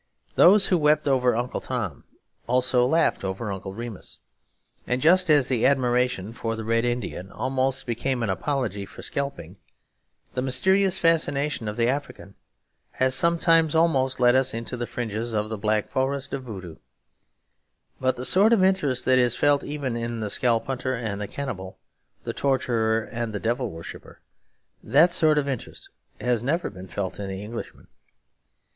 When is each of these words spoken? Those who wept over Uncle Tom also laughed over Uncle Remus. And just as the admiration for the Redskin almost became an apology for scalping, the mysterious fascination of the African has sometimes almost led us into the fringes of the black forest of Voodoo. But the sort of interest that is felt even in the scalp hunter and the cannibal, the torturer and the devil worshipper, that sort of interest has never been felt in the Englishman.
Those 0.33 0.69
who 0.69 0.79
wept 0.79 1.07
over 1.07 1.35
Uncle 1.35 1.61
Tom 1.61 2.05
also 2.47 2.87
laughed 2.87 3.23
over 3.23 3.51
Uncle 3.51 3.75
Remus. 3.75 4.17
And 4.87 4.99
just 4.99 5.29
as 5.29 5.47
the 5.47 5.63
admiration 5.67 6.33
for 6.33 6.55
the 6.55 6.63
Redskin 6.63 7.31
almost 7.31 7.85
became 7.85 8.23
an 8.23 8.29
apology 8.31 8.83
for 8.87 9.03
scalping, 9.03 9.59
the 10.33 10.41
mysterious 10.41 10.97
fascination 10.97 11.67
of 11.67 11.77
the 11.77 11.87
African 11.87 12.33
has 12.93 13.13
sometimes 13.13 13.75
almost 13.75 14.19
led 14.19 14.33
us 14.33 14.55
into 14.55 14.75
the 14.75 14.87
fringes 14.87 15.33
of 15.33 15.49
the 15.49 15.55
black 15.59 15.87
forest 15.87 16.33
of 16.33 16.45
Voodoo. 16.45 16.77
But 17.99 18.15
the 18.15 18.25
sort 18.25 18.53
of 18.53 18.63
interest 18.63 19.05
that 19.05 19.19
is 19.19 19.35
felt 19.35 19.63
even 19.63 19.95
in 19.95 20.19
the 20.19 20.31
scalp 20.31 20.65
hunter 20.65 20.95
and 20.95 21.21
the 21.21 21.27
cannibal, 21.27 21.77
the 22.23 22.33
torturer 22.33 23.03
and 23.03 23.33
the 23.33 23.39
devil 23.39 23.69
worshipper, 23.69 24.19
that 24.81 25.11
sort 25.11 25.37
of 25.37 25.47
interest 25.47 25.89
has 26.19 26.41
never 26.41 26.71
been 26.71 26.87
felt 26.87 27.19
in 27.19 27.27
the 27.29 27.43
Englishman. 27.43 27.85